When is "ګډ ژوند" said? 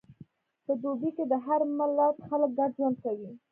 2.57-2.97